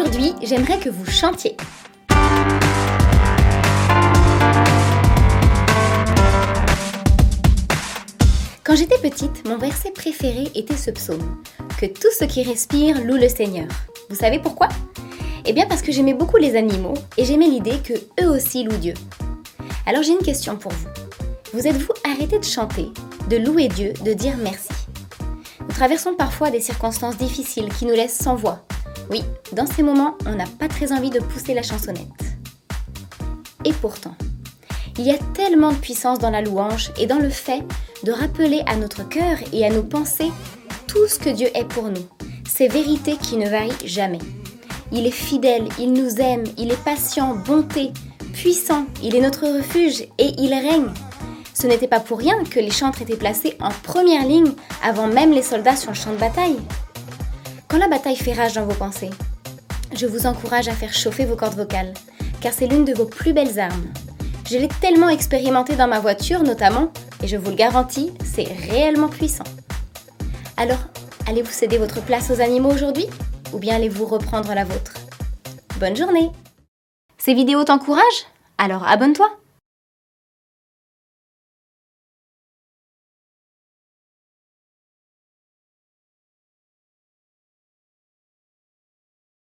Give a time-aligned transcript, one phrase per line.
[0.00, 1.56] Aujourd'hui, j'aimerais que vous chantiez.
[8.62, 11.42] Quand j'étais petite, mon verset préféré était ce psaume.
[11.80, 13.66] Que tout ce qui respire loue le Seigneur.
[14.08, 14.68] Vous savez pourquoi?
[15.44, 18.76] Eh bien parce que j'aimais beaucoup les animaux et j'aimais l'idée que eux aussi louent
[18.76, 18.94] Dieu.
[19.84, 20.88] Alors j'ai une question pour vous.
[21.54, 22.86] Vous êtes-vous arrêté de chanter,
[23.28, 24.68] de louer Dieu, de dire merci?
[25.60, 28.67] Nous traversons parfois des circonstances difficiles qui nous laissent sans voix.
[29.10, 32.06] Oui, dans ces moments, on n'a pas très envie de pousser la chansonnette.
[33.64, 34.14] Et pourtant,
[34.98, 37.62] il y a tellement de puissance dans la louange et dans le fait
[38.04, 40.30] de rappeler à notre cœur et à nos pensées
[40.86, 42.08] tout ce que Dieu est pour nous,
[42.48, 44.18] ces vérités qui ne varient jamais.
[44.90, 47.92] Il est fidèle, il nous aime, il est patient, bonté,
[48.32, 50.92] puissant, il est notre refuge et il règne.
[51.54, 54.52] Ce n'était pas pour rien que les chantres étaient placés en première ligne
[54.82, 56.56] avant même les soldats sur le champ de bataille.
[57.68, 59.10] Quand la bataille fait rage dans vos pensées,
[59.94, 61.92] je vous encourage à faire chauffer vos cordes vocales,
[62.40, 63.92] car c'est l'une de vos plus belles armes.
[64.50, 66.90] Je l'ai tellement expérimenté dans ma voiture notamment,
[67.22, 69.44] et je vous le garantis, c'est réellement puissant.
[70.56, 70.78] Alors,
[71.26, 73.06] allez-vous céder votre place aux animaux aujourd'hui
[73.52, 74.94] Ou bien allez-vous reprendre la vôtre?
[75.78, 76.30] Bonne journée
[77.18, 78.26] Ces vidéos t'encouragent?
[78.56, 79.28] Alors abonne-toi